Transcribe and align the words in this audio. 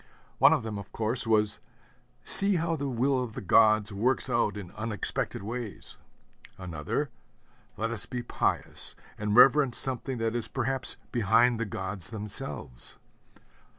One 0.39 0.51
of 0.51 0.63
them, 0.63 0.79
of 0.79 0.91
course, 0.91 1.27
was, 1.27 1.59
'See 2.23 2.55
how 2.55 2.75
the 2.75 2.89
will 2.89 3.21
of 3.23 3.33
the 3.33 3.39
gods 3.39 3.93
works 3.93 4.31
out 4.31 4.57
in 4.57 4.71
unexpected 4.71 5.43
ways.' 5.43 5.95
Another, 6.57 7.11
'Let 7.77 7.91
us 7.91 8.07
be 8.07 8.23
pious, 8.23 8.95
and 9.15 9.35
reverence 9.35 9.77
something 9.77 10.17
that 10.17 10.33
is 10.33 10.47
perhaps 10.47 10.97
behind 11.11 11.59
the 11.59 11.65
gods 11.67 12.09
themselves.' 12.09 12.97